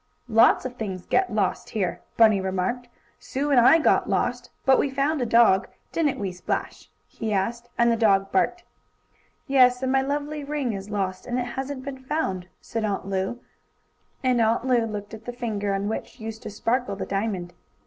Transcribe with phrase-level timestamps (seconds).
[0.29, 2.87] "Lots of things get lost here," Bunny remarked.
[3.19, 7.69] "Sue and I got lost, but we found a dog; didn't we, Splash?" he asked,
[7.77, 8.63] and the dog barked.
[9.45, 12.83] "Yes, and my lovely ring is lost, and it hasn't been found," and
[14.41, 17.53] Aunt Lu looked at the finger on which used to sparkle the diamond.